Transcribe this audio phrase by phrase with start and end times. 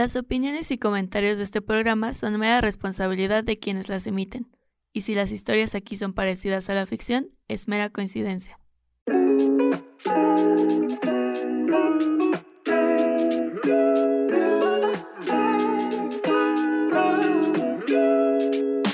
[0.00, 4.48] Las opiniones y comentarios de este programa son mera responsabilidad de quienes las emiten,
[4.94, 8.58] y si las historias aquí son parecidas a la ficción, es mera coincidencia.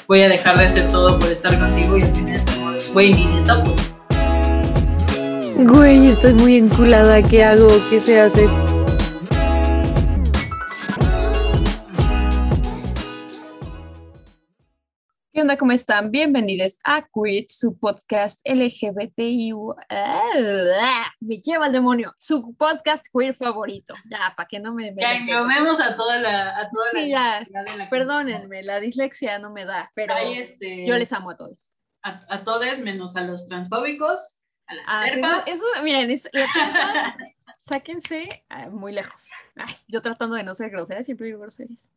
[0.08, 3.14] Voy a dejar de hacer todo por estar contigo y al final es como, güey,
[3.14, 3.62] ni neta.
[5.56, 7.68] Güey, estoy muy enculada, ¿qué hago?
[7.90, 8.46] ¿Qué se hace?
[15.36, 15.58] ¿Qué onda?
[15.58, 16.10] ¿Cómo están?
[16.10, 19.52] Bienvenidos a Quit, su podcast LGBTI.
[21.20, 22.14] Me lleva el demonio.
[22.16, 23.92] Su podcast queer favorito.
[24.10, 24.94] Ya, para que no me.
[24.96, 26.58] Ya englobemos a toda la.
[26.58, 27.46] A toda Sí, la, ya.
[27.66, 31.74] la la- Perdónenme, la dislexia no me da, pero este, yo les amo a todos.
[32.02, 36.30] a, a todos menos a los transfóbicos, a las Ah, sí, eso, eso, miren, es,
[36.32, 36.48] las
[37.68, 39.28] sáquense ah, muy lejos.
[39.56, 41.90] Ay, yo tratando de no ser grosera, siempre digo groserías.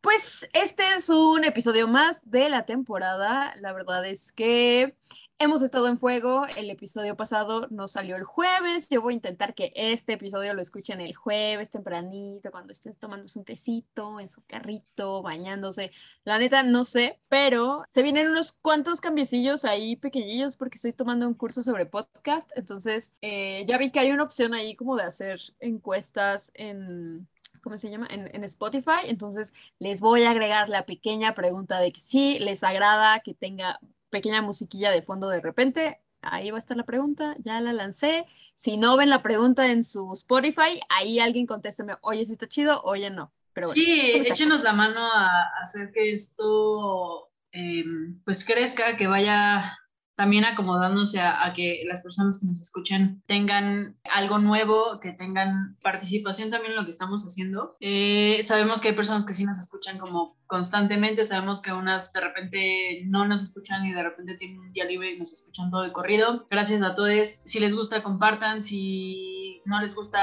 [0.00, 3.52] Pues este es un episodio más de la temporada.
[3.56, 4.96] La verdad es que
[5.40, 6.46] hemos estado en fuego.
[6.56, 8.88] El episodio pasado nos salió el jueves.
[8.88, 13.40] Yo voy a intentar que este episodio lo escuchen el jueves tempranito, cuando estés tomándose
[13.40, 15.90] un tecito en su carrito, bañándose.
[16.24, 21.26] La neta, no sé, pero se vienen unos cuantos cambiecillos ahí pequeñillos porque estoy tomando
[21.26, 22.52] un curso sobre podcast.
[22.54, 27.28] Entonces, eh, ya vi que hay una opción ahí como de hacer encuestas en,
[27.62, 28.06] ¿cómo se llama?
[28.10, 29.06] En, en Spotify.
[29.06, 33.80] Entonces, les voy a agregar la pequeña pregunta de que si les agrada que tenga
[34.10, 36.00] pequeña musiquilla de fondo de repente.
[36.20, 38.24] Ahí va a estar la pregunta, ya la lancé.
[38.56, 42.82] Si no ven la pregunta en su Spotify, ahí alguien contésteme, oye, si está chido,
[42.82, 43.32] oye, no.
[43.52, 47.84] Pero bueno, sí, échenos la mano a, a hacer que esto eh,
[48.24, 49.78] pues crezca, que vaya
[50.18, 56.50] también acomodándose a, que las personas que nos escuchen tengan algo nuevo, que tengan participación
[56.50, 57.76] también en lo que estamos haciendo.
[57.78, 62.20] Eh, sabemos que hay personas que sí nos escuchan como constantemente, sabemos que unas de
[62.20, 65.82] repente no nos escuchan y de repente tienen un día libre y nos escuchan todo
[65.82, 66.48] de corrido.
[66.50, 67.40] Gracias a todos.
[67.44, 68.60] Si les gusta, compartan.
[68.60, 70.18] Si no les gusta,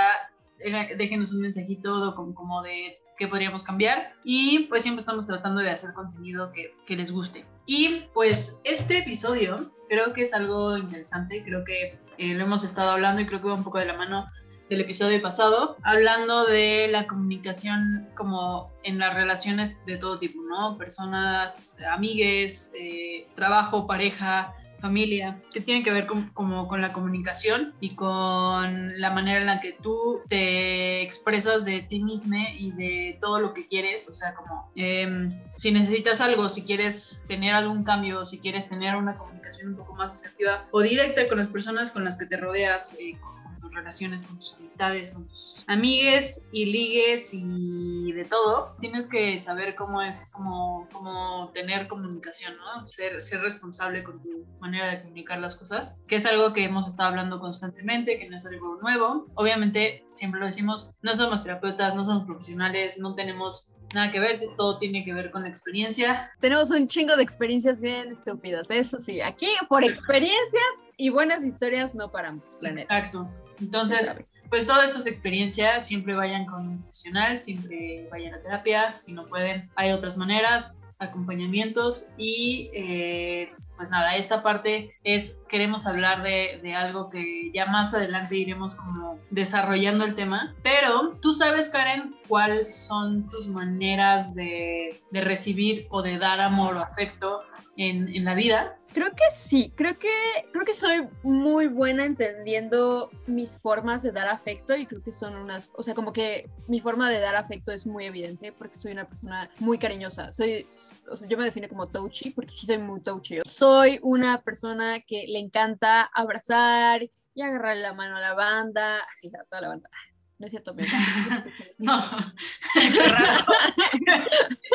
[0.97, 5.93] déjenos un mensajito como de qué podríamos cambiar y pues siempre estamos tratando de hacer
[5.93, 7.45] contenido que, que les guste.
[7.65, 12.91] Y pues este episodio creo que es algo interesante, creo que eh, lo hemos estado
[12.91, 14.25] hablando y creo que va un poco de la mano
[14.69, 20.77] del episodio pasado, hablando de la comunicación como en las relaciones de todo tipo, ¿no?
[20.77, 24.53] Personas, amigues, eh, trabajo, pareja,
[24.85, 29.47] familia, que tienen que ver con, como con la comunicación y con la manera en
[29.47, 34.13] la que tú te expresas de ti misma y de todo lo que quieres, o
[34.13, 39.17] sea, como em, si necesitas algo, si quieres tener algún cambio, si quieres tener una
[39.17, 42.95] comunicación un poco más asertiva o directa con las personas con las que te rodeas,
[42.99, 43.17] eh,
[43.65, 49.39] tus relaciones, con tus amistades, con tus amigues y ligues y de todo, tienes que
[49.39, 52.87] saber cómo es, cómo, cómo tener comunicación, ¿no?
[52.87, 56.87] Ser, ser responsable con tu manera de comunicar las cosas, que es algo que hemos
[56.87, 59.27] estado hablando constantemente, que no es algo nuevo.
[59.35, 64.41] Obviamente, siempre lo decimos, no somos terapeutas, no somos profesionales, no tenemos nada que ver,
[64.57, 66.31] todo tiene que ver con la experiencia.
[66.39, 69.21] Tenemos un chingo de experiencias bien estúpidas, eso sí.
[69.21, 70.63] Aquí por experiencias
[70.97, 72.97] y buenas historias no paramos, la neta.
[72.97, 73.29] Exacto.
[73.59, 74.11] Entonces,
[74.49, 79.13] pues todo esto es experiencia, siempre vayan con un profesional, siempre vayan a terapia, si
[79.13, 86.23] no pueden, hay otras maneras, acompañamientos y eh, pues nada, esta parte es, queremos hablar
[86.23, 91.69] de, de algo que ya más adelante iremos como desarrollando el tema, pero tú sabes,
[91.69, 97.41] Karen, cuáles son tus maneras de, de recibir o de dar amor o afecto
[97.75, 98.77] en, en la vida.
[98.95, 100.09] Creo que sí, creo que,
[100.53, 105.35] creo que soy muy buena entendiendo mis formas de dar afecto y creo que son
[105.35, 108.93] unas, o sea, como que mi forma de dar afecto es muy evidente porque soy
[108.93, 110.31] una persona muy cariñosa.
[110.31, 110.65] Soy,
[111.11, 113.39] o sea, yo me defino como touchy porque sí soy muy touchy.
[113.43, 117.01] Soy una persona que le encanta abrazar
[117.33, 119.89] y agarrarle la mano a la banda, así a toda la banda.
[120.37, 121.45] No es cierto, mamá,
[121.77, 122.03] No,
[122.73, 123.45] qué raro.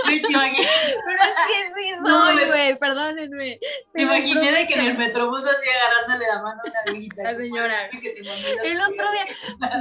[0.06, 3.58] Pero es que sí soy, me- güey, perdónenme.
[3.92, 7.22] Te imaginé de que en el metrobús así agarrándole la mano a una viejita.
[7.22, 7.90] La señora.
[7.90, 9.26] Que te imaginas El otro día,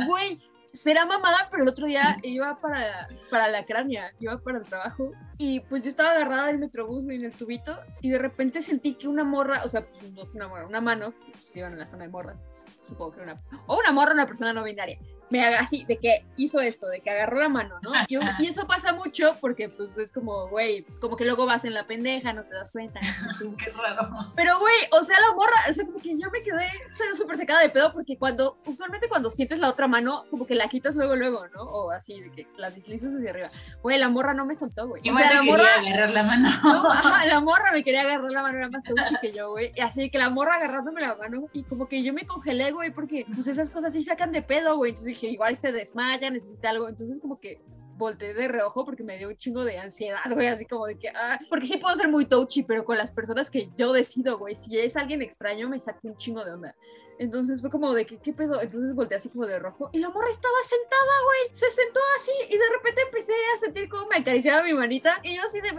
[0.05, 0.39] güey,
[0.73, 5.11] será mamada, pero el otro día iba para, para la cránea, iba para el trabajo
[5.41, 9.07] y pues yo estaba agarrada del metrobús en el tubito y de repente sentí que
[9.07, 12.09] una morra, o sea, pues, una morra, una mano, pues iban en la zona de
[12.09, 12.36] morra,
[12.83, 15.00] supongo que una, o una morra, una persona no binaria,
[15.30, 17.91] me haga así, de que hizo esto, de que agarró la mano, ¿no?
[18.07, 21.74] Y, y eso pasa mucho porque pues es como, güey, como que luego vas en
[21.74, 23.00] la pendeja, no te das cuenta.
[23.57, 24.09] Qué raro.
[24.35, 26.68] Pero, güey, o sea, la morra, o sea, como que yo me quedé
[27.15, 30.68] súper secada de pedo porque cuando, usualmente cuando sientes la otra mano, como que la
[30.68, 31.62] quitas luego, luego, ¿no?
[31.62, 33.51] O así, de que la deslizas hacia arriba.
[33.83, 35.01] Güey, la morra no me soltó, güey.
[35.03, 35.75] Igual o sea, la morra...
[35.79, 36.49] agarrar la mano.
[36.63, 39.71] No, ajá, la morra me quería agarrar la mano, era más touchy que yo, güey.
[39.75, 42.91] Y así que la morra agarrándome la mano y como que yo me congelé, güey,
[42.91, 44.91] porque pues esas cosas sí sacan de pedo, güey.
[44.91, 46.89] Entonces dije, igual se desmaya, necesita algo.
[46.89, 47.61] Entonces como que
[47.99, 51.09] volteé de reojo porque me dio un chingo de ansiedad, güey, así como de que,
[51.09, 54.55] ah, porque sí puedo ser muy touchy, pero con las personas que yo decido, güey,
[54.55, 56.75] si es alguien extraño, me saca un chingo de onda.
[57.19, 58.62] Entonces fue como de que, ¿qué pedo?
[58.62, 61.54] Entonces volteé así como de rojo y la morra estaba sentada, güey.
[61.54, 65.36] Se sentó así y de repente empecé a sentir como me acariciaba mi manita y
[65.36, 65.69] yo así de,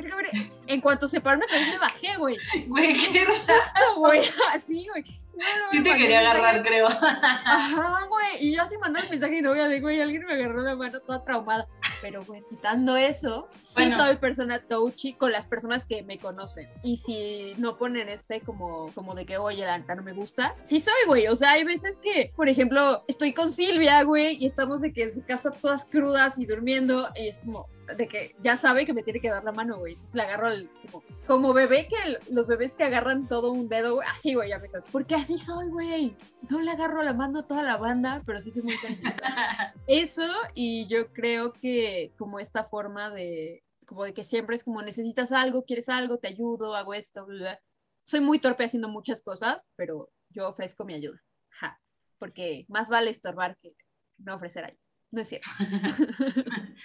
[0.67, 2.37] en cuanto se paró me bajé, güey.
[2.67, 4.21] Güey, qué susto, güey.
[4.53, 5.05] Así, güey.
[5.35, 6.87] No, no, sí te quería agarrar, creo.
[6.87, 8.27] Ajá, güey.
[8.41, 11.01] Y yo así mandé el mensaje y novia de, güey, alguien me agarró la mano
[11.01, 11.67] toda traumada.
[12.03, 16.69] Pero, güey, quitando eso, sí soy persona touchy con las personas que me conocen.
[16.83, 20.55] Y si no ponen este como, como de que, oye, la alta no me gusta,
[20.63, 21.27] sí soy, güey.
[21.31, 25.05] O sea, hay veces que, por ejemplo, estoy con Silvia, güey, y estamos de que
[25.05, 28.93] en su casa todas crudas y durmiendo, y es como, de que ya sabe que
[28.93, 29.93] me tiene que dar la mano, güey.
[29.93, 33.69] Entonces le agarro el, como, como bebé que el, los bebés que agarran todo un
[33.69, 34.09] dedo, güey.
[34.09, 34.88] Así, güey, caso.
[34.91, 36.17] Porque así soy, güey.
[36.49, 39.75] No le agarro la mano a toda la banda, pero sí soy muy tranquila.
[39.87, 44.82] Eso, y yo creo que como esta forma de, como de que siempre es como
[44.82, 47.61] necesitas algo, quieres algo, te ayudo, hago esto, bla, bla.
[48.05, 51.23] Soy muy torpe haciendo muchas cosas, pero yo ofrezco mi ayuda.
[51.49, 51.81] Ja.
[52.19, 53.75] Porque más vale estorbar que
[54.19, 54.81] no ofrecer ayuda.
[55.11, 55.49] No es cierto.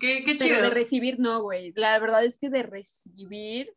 [0.00, 0.56] Qué, qué chido.
[0.56, 1.72] Pero de recibir, no, güey.
[1.76, 3.76] La verdad es que de recibir,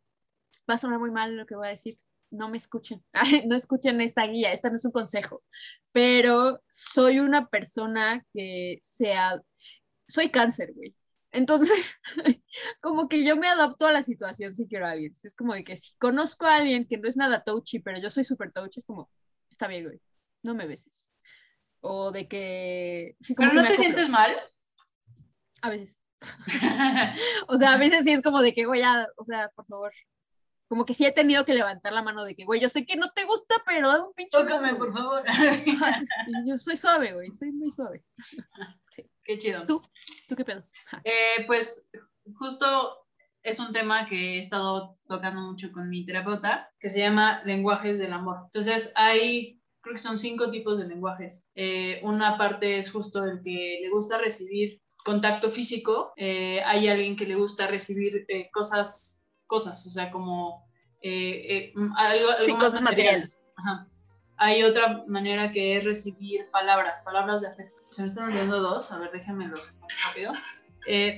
[0.70, 1.98] va a sonar muy mal lo que voy a decir.
[2.32, 3.04] No me escuchen.
[3.48, 4.54] no escuchen esta guía.
[4.54, 5.44] Esta no es un consejo.
[5.92, 9.42] Pero soy una persona que sea.
[10.08, 10.96] Soy cáncer, güey.
[11.38, 12.02] Entonces,
[12.82, 15.12] como que yo me adapto a la situación si quiero a alguien.
[15.12, 18.10] Es como de que si conozco a alguien que no es nada touchy, pero yo
[18.10, 19.12] soy súper touchy, es como,
[19.48, 20.02] está bien, güey.
[20.42, 21.12] No me beses.
[21.80, 23.16] O de que.
[23.20, 24.36] Sí, como ¿Pero que no te sientes mal?
[25.62, 26.00] A veces.
[27.48, 29.92] o sea, a veces sí es como de que, güey, ya, o sea, por favor.
[30.68, 32.96] Como que sí he tenido que levantar la mano de que, güey, yo sé que
[32.98, 34.38] no te gusta, pero da un pinche.
[34.40, 35.24] Tócame, por favor.
[36.48, 38.04] yo soy suave, güey, soy muy suave.
[38.90, 39.08] Sí.
[39.28, 39.66] Qué chido.
[39.66, 39.82] ¿Tú?
[40.30, 40.64] ¿Tú qué pedo?
[41.04, 41.90] Eh, pues
[42.40, 43.06] justo
[43.44, 48.00] es un tema que he estado tocando mucho con mi terapeuta, que se llama lenguajes
[48.00, 48.38] del amor.
[48.46, 51.52] Entonces, hay, creo que son cinco tipos de lenguajes.
[51.56, 57.18] Eh, una parte es justo el que le gusta recibir contacto físico, eh, hay alguien
[57.18, 60.66] que le gusta recibir eh, cosas, cosas, o sea, como
[61.98, 63.44] algo, algo sí, cosas materiales.
[63.58, 63.88] Ajá.
[64.38, 67.82] Hay otra manera que es recibir palabras, palabras de afecto.
[67.90, 69.74] Se me están olvidando dos, a ver, déjenme los
[70.06, 70.32] rápido.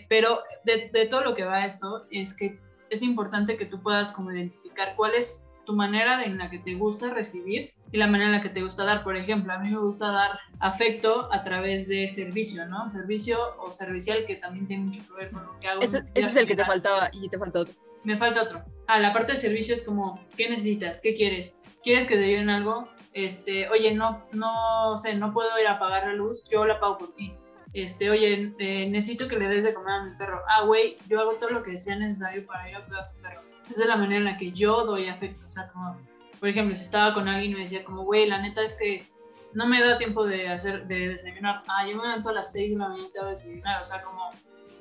[0.07, 4.11] pero de, de todo lo que va esto es que es importante que tú puedas
[4.11, 8.29] como identificar cuál es tu manera en la que te gusta recibir y la manera
[8.29, 9.03] en la que te gusta dar.
[9.03, 12.89] Por ejemplo, a mí me gusta dar afecto a través de servicio, ¿no?
[12.89, 15.81] Servicio o servicial que también tiene mucho que ver con lo que hago.
[15.81, 17.75] Ese, ese es el que te faltaba y te falta otro.
[18.03, 18.63] Me falta otro.
[18.87, 20.99] Ah, la parte de servicio es como, ¿qué necesitas?
[20.99, 21.57] ¿Qué quieres?
[21.83, 22.89] ¿Quieres que te ayuden algo?
[23.13, 26.97] Este, oye, no, no sé, no puedo ir a apagar la luz, yo la pago
[26.99, 27.33] por ti.
[27.73, 30.41] Este, oye, eh, necesito que le des de comer a mi perro.
[30.47, 33.21] Ah, güey, yo hago todo lo que sea necesario para ir a cuidar a tu
[33.21, 33.41] perro.
[33.69, 35.45] Esa es la manera en la que yo doy afecto.
[35.45, 35.97] O sea, como,
[36.39, 39.07] por ejemplo, si estaba con alguien y me decía como, güey, la neta es que
[39.53, 41.63] no me da tiempo de hacer, de desayunar.
[41.67, 43.81] Ah, yo me levanto a las 6 de la mañana y te voy a desayunar.
[43.81, 44.31] O sea, como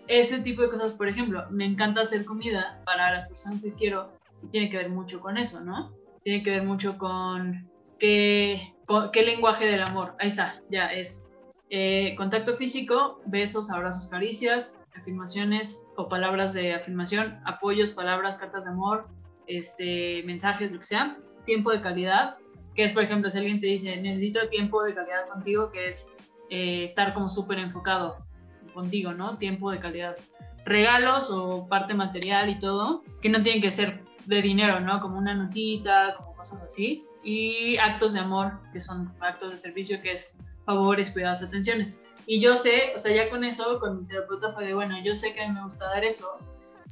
[0.07, 4.11] ese tipo de cosas, por ejemplo, me encanta hacer comida para las personas que quiero
[4.43, 5.93] y tiene que ver mucho con eso, ¿no?
[6.23, 7.68] Tiene que ver mucho con
[7.99, 8.75] qué,
[9.13, 10.15] qué lenguaje del amor.
[10.19, 11.29] Ahí está, ya es
[11.71, 18.71] eh, contacto físico, besos, abrazos, caricias, afirmaciones o palabras de afirmación, apoyos, palabras, cartas de
[18.71, 19.09] amor,
[19.47, 22.37] este, mensajes, lo que sea, tiempo de calidad,
[22.75, 26.13] que es, por ejemplo, si alguien te dice, necesito tiempo de calidad contigo, que es
[26.51, 28.25] eh, estar como súper enfocado
[28.73, 29.37] contigo, ¿no?
[29.37, 30.17] Tiempo de calidad.
[30.65, 35.01] Regalos o parte material y todo, que no tienen que ser de dinero, ¿no?
[35.01, 37.05] Como una notita, como cosas así.
[37.23, 40.35] Y actos de amor, que son actos de servicio, que es
[40.65, 41.99] favores, cuidados, atenciones.
[42.27, 45.15] Y yo sé, o sea, ya con eso, con mi terapeuta fue de, bueno, yo
[45.15, 46.39] sé que a mí me gusta dar eso,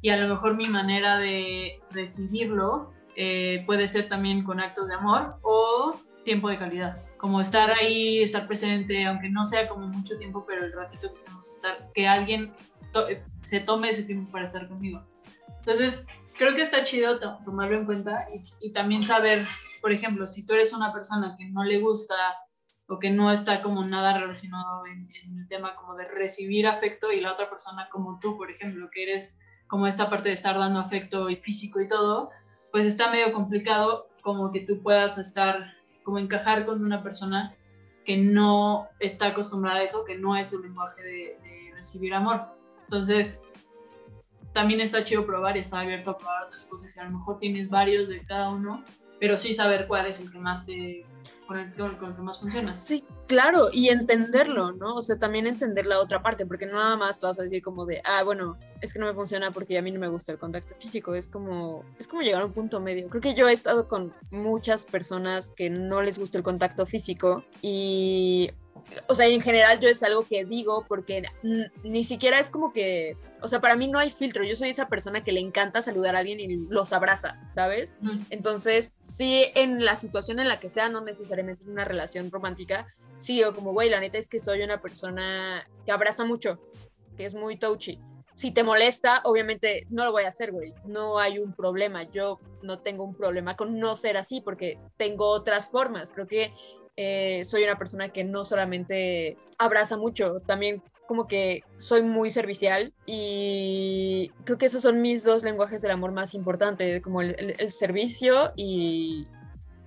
[0.00, 4.94] y a lo mejor mi manera de recibirlo eh, puede ser también con actos de
[4.94, 7.02] amor o tiempo de calidad.
[7.16, 11.14] Como estar ahí, estar presente, aunque no sea como mucho tiempo, pero el ratito que
[11.14, 12.52] estemos estar, que alguien
[12.92, 13.06] to
[13.42, 15.02] se tome ese tiempo para estar conmigo.
[15.60, 16.06] Entonces,
[16.36, 19.46] creo que está chido tomarlo en cuenta y, y, también saber,
[19.86, 22.16] por ejemplo, si tú eres una persona que no le gusta
[22.88, 27.12] o que no está como nada relacionado en, en, el tema como de recibir afecto
[27.12, 29.38] y la otra persona como tú, por ejemplo, que eres
[29.68, 32.30] como esta parte de estar dando afecto y físico y todo,
[32.72, 37.54] pues está medio complicado como que tú puedas estar, como encajar con una persona
[38.04, 42.42] que no está acostumbrada a eso, que no es su lenguaje de, de recibir amor.
[42.82, 43.44] Entonces,
[44.52, 47.38] también está chido probar y está abierto a probar otras cosas y a lo mejor
[47.38, 48.82] tienes varios de cada uno,
[49.20, 51.04] pero sí saber cuál es el que más te,
[51.46, 52.74] con el, con el que más funciona.
[52.74, 54.96] Sí, claro, y entenderlo, ¿no?
[54.96, 57.86] O sea, también entender la otra parte, porque no nada más vas a decir como
[57.86, 60.38] de, ah, bueno, es que no me funciona porque a mí no me gusta el
[60.38, 63.08] contacto físico, es como, es como llegar a un punto medio.
[63.08, 67.44] Creo que yo he estado con muchas personas que no les gusta el contacto físico
[67.62, 68.50] y
[69.08, 71.24] o sea, en general yo es algo que digo porque
[71.82, 74.88] ni siquiera es como que, o sea, para mí no hay filtro, yo soy esa
[74.88, 77.96] persona que le encanta saludar a alguien y los abraza, ¿sabes?
[78.30, 82.86] Entonces, sí, en la situación en la que sea, no necesariamente en una relación romántica,
[83.18, 86.60] sí digo como, güey, la neta es que soy una persona que abraza mucho,
[87.16, 88.00] que es muy touchy.
[88.34, 90.74] Si te molesta, obviamente no lo voy a hacer, güey.
[90.84, 92.02] No hay un problema.
[92.02, 96.12] Yo no tengo un problema con no ser así porque tengo otras formas.
[96.12, 96.52] Creo que
[96.96, 102.92] eh, soy una persona que no solamente abraza mucho, también como que soy muy servicial
[103.04, 108.52] y creo que esos son mis dos lenguajes del amor más importantes, como el, servicio
[108.56, 109.26] y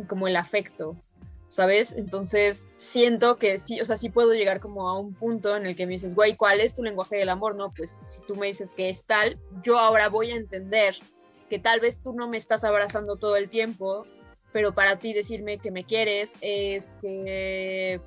[0.08, 0.96] como el afecto.
[1.50, 1.94] ¿Sabes?
[1.94, 5.76] Entonces siento que sí, o sea, sí puedo llegar como a un punto en el
[5.76, 7.56] que me dices, güey, ¿cuál es tu lenguaje del amor?
[7.56, 10.96] No, pues si tú me dices que es tal, yo ahora voy a entender
[11.50, 14.06] que tal vez tú no me estás abrazando todo el tiempo
[14.52, 18.02] pero para ti decirme que me quieres es que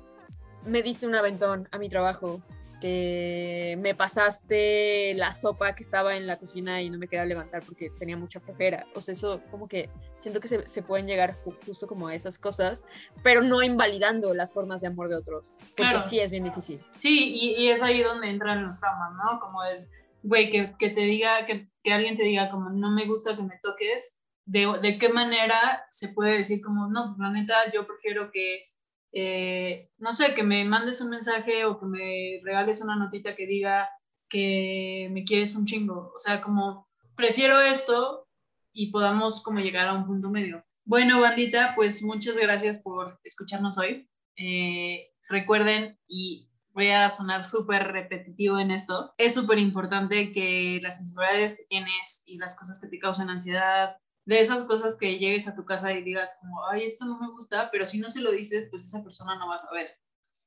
[0.65, 2.41] me diste un aventón a mi trabajo,
[2.83, 7.63] que me pasaste la sopa que estaba en la cocina y no me quería levantar
[7.63, 8.85] porque tenía mucha flojera.
[8.93, 12.37] O sea, eso como que siento que se, se pueden llegar justo como a esas
[12.37, 12.83] cosas,
[13.23, 16.81] pero no invalidando las formas de amor de otros, porque sí es bien difícil.
[16.97, 19.39] Sí, y, y, es ahí donde entran los traumas, ¿no?
[19.39, 19.87] Como el,
[20.23, 23.43] güey, que, que, te diga, que, que alguien te diga como no me gusta que
[23.43, 28.65] me toques, de, qué manera se puede decir como, no, la neta, yo prefiero que,
[29.13, 33.45] eh, no sé, que me mandes un mensaje o que me regales una notita que
[33.45, 33.89] diga
[34.29, 36.11] que me quieres un chingo.
[36.15, 38.27] O sea, como, prefiero esto
[38.71, 40.63] y podamos como llegar a un punto medio.
[40.85, 44.09] Bueno, bandita, pues muchas gracias por escucharnos hoy.
[44.35, 50.99] Eh, recuerden, y voy a sonar súper repetitivo en esto, es súper importante que las
[50.99, 55.47] inseguridades que tienes y las cosas que te causan ansiedad, de esas cosas que llegues
[55.47, 58.21] a tu casa y digas como, ay, esto no me gusta, pero si no se
[58.21, 59.91] lo dices, pues esa persona no va a saber.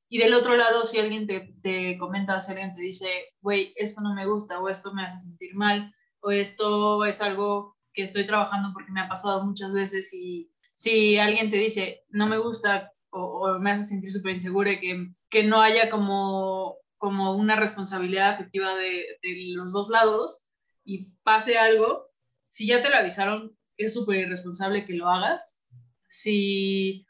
[0.09, 3.09] Y del otro lado, si alguien te, te comenta, si alguien te dice,
[3.41, 7.77] güey, esto no me gusta, o esto me hace sentir mal, o esto es algo
[7.93, 12.27] que estoy trabajando porque me ha pasado muchas veces, y si alguien te dice, no
[12.27, 17.57] me gusta, o, me hace sentir súper insegura, que, que no haya como, como una
[17.57, 20.47] responsabilidad afectiva de, de los dos lados,
[20.85, 22.07] y pase algo,
[22.49, 25.63] si ya te lo avisaron, es súper irresponsable que lo hagas.
[26.09, 27.07] Si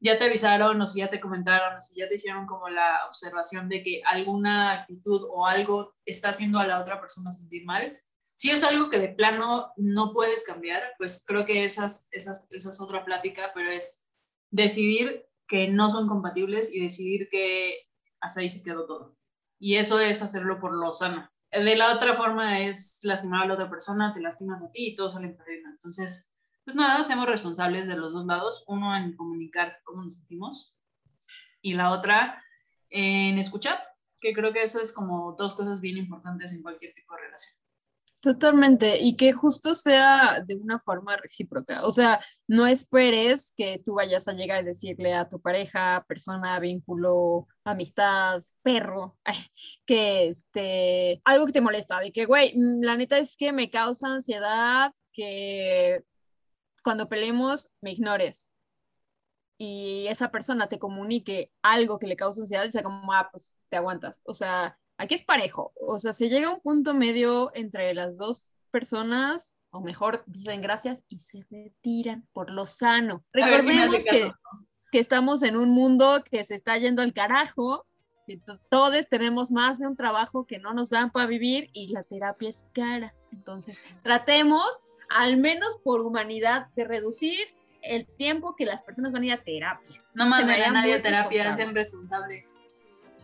[0.00, 3.06] ya te avisaron o si ya te comentaron o si ya te hicieron como la
[3.08, 8.00] observación de que alguna actitud o algo está haciendo a la otra persona sentir mal,
[8.34, 12.70] si es algo que de plano no puedes cambiar, pues creo que esas, esas, esa
[12.70, 14.08] es otra plática, pero es
[14.50, 17.86] decidir que no son compatibles y decidir que
[18.20, 19.16] hasta ahí se quedó todo.
[19.58, 23.54] Y eso es hacerlo por lo sano de la otra forma es lastimar a la
[23.54, 25.70] otra persona, te lastimas a ti y todos salen perdiendo.
[25.70, 26.32] Entonces,
[26.64, 30.76] pues nada, seamos responsables de los dos lados, uno en comunicar cómo nos sentimos
[31.60, 32.42] y la otra
[32.88, 33.82] en escuchar,
[34.18, 37.59] que creo que eso es como dos cosas bien importantes en cualquier tipo de relación.
[38.20, 41.86] Totalmente, y que justo sea de una forma recíproca.
[41.86, 46.58] O sea, no esperes que tú vayas a llegar y decirle a tu pareja, persona,
[46.60, 49.16] vínculo, amistad, perro,
[49.86, 53.70] que este, algo que te molesta, de que, güey, mm, la neta es que me
[53.70, 56.02] causa ansiedad que
[56.84, 58.52] cuando peleemos me ignores
[59.58, 63.54] y esa persona te comunique algo que le causa ansiedad y sea como, ah, pues
[63.68, 64.22] te aguantas.
[64.24, 68.18] O sea, aquí es parejo, o sea, se llega a un punto medio entre las
[68.18, 73.24] dos personas, o mejor dicen gracias y se retiran por lo sano.
[73.32, 74.30] Recordemos que,
[74.92, 77.86] que estamos en un mundo que se está yendo al carajo,
[78.26, 78.38] que
[78.68, 82.50] todos tenemos más de un trabajo que no nos dan para vivir y la terapia
[82.50, 83.14] es cara.
[83.32, 87.38] Entonces, tratemos, al menos por humanidad, de reducir
[87.82, 90.04] el tiempo que las personas van a ir a terapia.
[90.12, 92.60] No mandaré a nadie a terapia, sean responsables.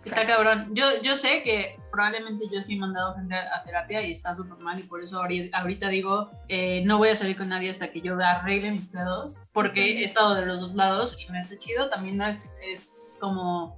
[0.06, 0.68] Está cabrón.
[0.72, 4.56] Yo, yo sé que probablemente yo sí he mandado gente a, terapia y está súper
[4.58, 8.00] mal y por eso ahorita, digo, eh, no voy a salir con nadie hasta que
[8.00, 11.90] yo arregle mis pedos, porque he estado de los dos lados y no está chido.
[11.90, 13.76] También no es, es como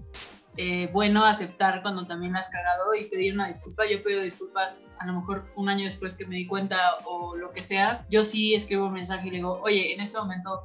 [0.59, 3.85] eh, bueno aceptar cuando también has cagado y pedir una disculpa.
[3.91, 7.53] Yo pido disculpas a lo mejor un año después que me di cuenta o lo
[7.53, 8.05] que sea.
[8.11, 10.65] Yo sí escribo un mensaje y le digo, oye, en este momento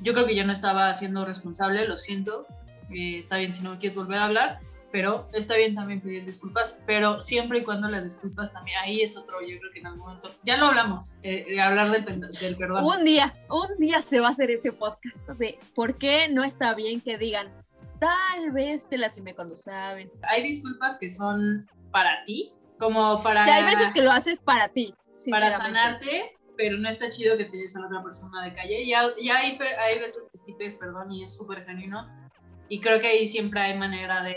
[0.00, 2.44] yo creo que yo no estaba siendo responsable, lo siento.
[2.92, 4.60] Eh, está bien si no quieres volver a hablar,
[4.92, 9.16] pero está bien también pedir disculpas, pero siempre y cuando las disculpas también, ahí es
[9.16, 12.56] otro, yo creo que en algún momento, ya lo hablamos, eh, de hablar del, del,
[12.56, 12.84] perdón.
[12.84, 16.74] Un día, un día se va a hacer ese podcast de por qué no está
[16.74, 17.48] bien que digan,
[18.00, 20.10] tal vez te lastimé cuando saben.
[20.22, 23.44] Hay disculpas que son para ti, como para...
[23.44, 24.94] hay veces que lo haces para ti.
[25.30, 28.86] Para sanarte, pero no está chido que te des a la otra persona de calle.
[28.86, 32.08] Ya, ya hay, hay veces que sí pides perdón y es súper genuino.
[32.68, 34.36] Y creo que ahí siempre hay manera de,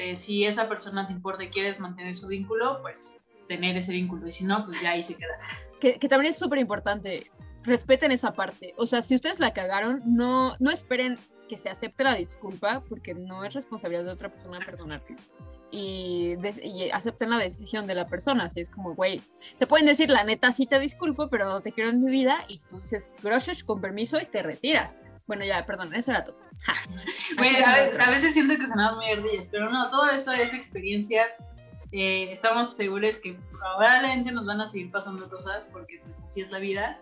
[0.00, 4.26] de, si esa persona te importa y quieres mantener su vínculo, pues tener ese vínculo.
[4.26, 5.36] Y si no, pues ya ahí se queda.
[5.80, 7.30] Que, que también es súper importante.
[7.64, 8.74] Respeten esa parte.
[8.76, 11.18] O sea, si ustedes la cagaron, no, no esperen
[11.50, 15.34] que se acepte la disculpa, porque no es responsabilidad de otra persona perdonarles.
[15.72, 18.44] Y, y, acepten la decisión de la persona.
[18.44, 19.20] Así es como, güey,
[19.58, 22.44] te pueden decir, la neta, sí te disculpo, pero no te quiero en mi vida.
[22.48, 25.00] Y entonces, grosos, con permiso, y te retiras.
[25.30, 26.40] Bueno, ya, perdón, eso era todo.
[27.38, 31.44] a, veces siento que sonamos muy ardillas, pero no, todo esto es experiencias.
[31.92, 36.50] Eh, estamos seguros que probablemente nos van a seguir pasando cosas, porque pues así es
[36.50, 36.98] la vida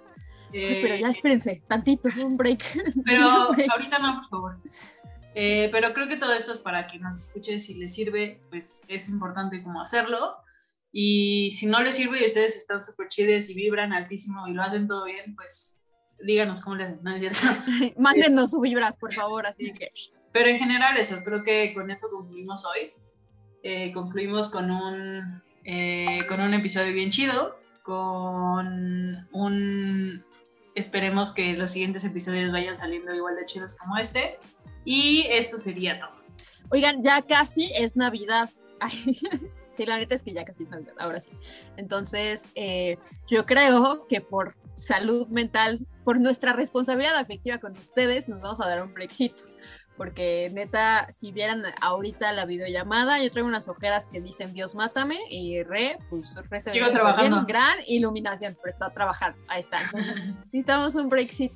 [0.50, 2.62] pero ya eh, espérense, tantito, un break.
[3.04, 3.24] Pero
[3.72, 4.56] ahorita no, por favor.
[5.34, 8.82] Eh, pero creo que todo esto es para que nos escuche, si les sirve, pues
[8.88, 10.36] es importante como hacerlo.
[10.90, 14.62] Y si no les sirve y ustedes están súper chides y vibran altísimo y lo
[14.62, 15.77] hacen todo bien, pues
[16.22, 17.40] díganos cómo les no es cierto.
[17.98, 19.90] Mándenos su vibra, por favor, así que.
[20.32, 22.92] Pero en general eso, creo que con eso concluimos hoy.
[23.62, 25.42] Eh, concluimos con un,
[26.28, 30.24] con un episodio bien chido, con un
[30.78, 34.38] Esperemos que los siguientes episodios vayan saliendo igual de chidos como este.
[34.84, 36.12] Y eso sería todo.
[36.70, 38.48] Oigan, ya casi es Navidad.
[39.78, 40.66] sí, la neta es que ya casi
[40.98, 41.30] ahora sí.
[41.76, 48.42] Entonces, eh, yo creo que por salud mental, por nuestra responsabilidad afectiva con ustedes, nos
[48.42, 49.44] vamos a dar un brexito
[49.98, 55.18] porque neta, si vieran ahorita la videollamada, yo traigo unas ojeras que dicen Dios mátame
[55.28, 59.82] y re, pues re se ve bien, gran iluminación, pero está trabajando, ahí está.
[59.82, 61.52] Entonces, necesitamos un Brexit.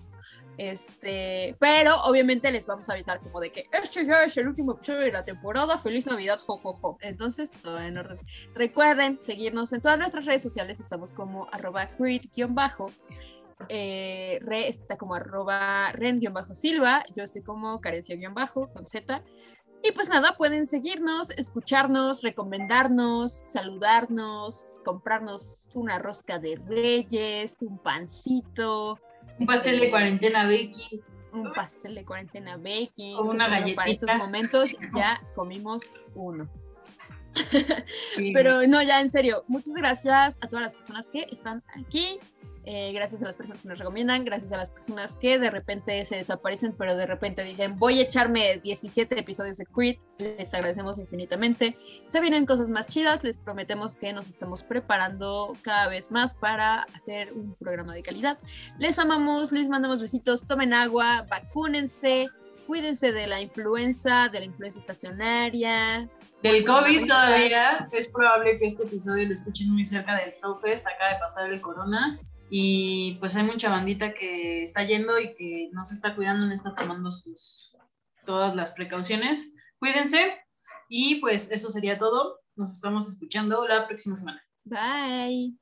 [0.59, 4.73] Este, pero obviamente les vamos a avisar como de que este ya es el último
[4.73, 6.99] episodio de la temporada, feliz Navidad, jojojo.
[7.01, 8.19] Entonces, todo en orden.
[8.55, 11.89] Recuerden seguirnos en todas nuestras redes sociales, estamos como arroba
[12.49, 12.91] bajo
[13.69, 19.23] eh, está como arroba ren-silva, yo estoy como carencia-bajo con Z.
[19.85, 28.99] Y pues nada, pueden seguirnos, escucharnos, recomendarnos, saludarnos, comprarnos una rosca de reyes, un pancito.
[29.43, 31.03] Un pastel de este, cuarentena baking.
[31.33, 33.17] Un pastel de cuarentena baking.
[33.17, 33.77] O una galletita.
[33.77, 36.49] Para estos momentos ya comimos uno.
[38.33, 42.21] Pero no, ya en serio, muchas gracias a todas las personas que están aquí.
[42.65, 46.05] Eh, gracias a las personas que nos recomiendan, gracias a las personas que de repente
[46.05, 50.99] se desaparecen, pero de repente dicen, voy a echarme 17 episodios de Creed, les agradecemos
[51.01, 51.77] infinitamente.
[52.07, 56.83] Se vienen cosas más chidas, les prometemos que nos estamos preparando cada vez más para
[56.95, 58.39] hacer un programa de calidad.
[58.79, 62.29] Les amamos, les mandamos besitos, tomen agua, vacúnense,
[62.69, 66.09] cuídense de la influenza, de la influenza estacionaria,
[66.45, 71.13] del COVID todavía es probable que este episodio lo escuchen muy cerca del Flowfest, acaba
[71.13, 72.19] de pasar el corona
[72.55, 76.53] y pues hay mucha bandita que está yendo y que no se está cuidando, no
[76.53, 77.75] está tomando sus,
[78.27, 79.55] todas las precauciones.
[79.79, 80.39] Cuídense
[80.91, 82.41] y pues eso sería todo.
[82.55, 84.45] Nos estamos escuchando la próxima semana.
[84.65, 85.62] Bye.